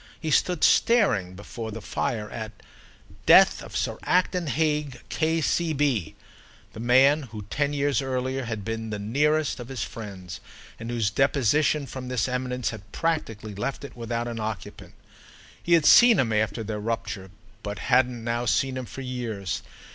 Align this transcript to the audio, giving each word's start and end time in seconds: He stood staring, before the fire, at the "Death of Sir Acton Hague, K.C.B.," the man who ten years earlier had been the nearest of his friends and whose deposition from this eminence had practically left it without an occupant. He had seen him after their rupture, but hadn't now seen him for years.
He 0.19 0.31
stood 0.31 0.63
staring, 0.63 1.35
before 1.35 1.69
the 1.69 1.79
fire, 1.79 2.27
at 2.31 2.57
the 2.57 2.63
"Death 3.27 3.61
of 3.61 3.77
Sir 3.77 3.99
Acton 4.01 4.47
Hague, 4.47 4.99
K.C.B.," 5.09 6.15
the 6.73 6.79
man 6.79 7.21
who 7.29 7.43
ten 7.51 7.71
years 7.71 8.01
earlier 8.01 8.45
had 8.45 8.65
been 8.65 8.89
the 8.89 8.97
nearest 8.97 9.59
of 9.59 9.67
his 9.67 9.83
friends 9.83 10.39
and 10.79 10.89
whose 10.89 11.11
deposition 11.11 11.85
from 11.85 12.07
this 12.07 12.27
eminence 12.27 12.71
had 12.71 12.91
practically 12.91 13.53
left 13.53 13.83
it 13.83 13.95
without 13.95 14.27
an 14.27 14.39
occupant. 14.39 14.95
He 15.61 15.73
had 15.73 15.85
seen 15.85 16.17
him 16.17 16.33
after 16.33 16.63
their 16.63 16.79
rupture, 16.79 17.29
but 17.61 17.77
hadn't 17.77 18.23
now 18.23 18.45
seen 18.47 18.77
him 18.77 18.85
for 18.87 19.01
years. 19.01 19.61